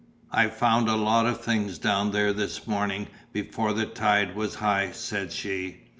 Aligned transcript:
"I 0.31 0.47
found 0.47 0.89
a 0.89 0.95
lot 0.95 1.27
of 1.27 1.41
things 1.41 1.77
down 1.77 2.09
there 2.09 2.33
this 2.33 2.65
morning 2.65 3.05
before 3.31 3.71
the 3.71 3.85
tide 3.85 4.35
was 4.35 4.55
high," 4.55 4.89
said 4.93 5.31
she. 5.31 5.81